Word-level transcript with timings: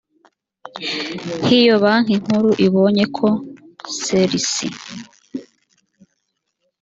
h 1.45 1.47
iyo 1.59 1.75
banki 1.83 2.13
nkuru 2.21 2.49
ibonye 2.65 3.05
ko 3.17 3.27
ser 4.01 4.29
isi 4.39 4.67